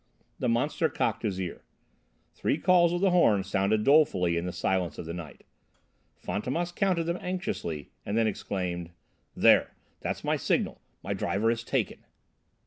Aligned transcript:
The 0.39 0.49
monster 0.49 0.89
cocked 0.89 1.21
his 1.21 1.39
ear. 1.39 1.61
Three 2.33 2.57
calls 2.57 2.91
of 2.91 3.01
the 3.01 3.11
horn 3.11 3.43
sounded 3.43 3.83
dolefully 3.83 4.35
in 4.35 4.47
the 4.47 4.51
silence 4.51 4.97
of 4.97 5.05
the 5.05 5.13
night. 5.13 5.43
Fantômas 6.25 6.75
counted 6.75 7.03
them 7.03 7.17
anxiously 7.21 7.91
and 8.03 8.17
then 8.17 8.25
exclaimed: 8.25 8.89
"There! 9.35 9.75
That's 9.99 10.23
my 10.23 10.37
signal! 10.37 10.81
My 11.03 11.13
driver 11.13 11.51
is 11.51 11.63
taken." 11.63 11.99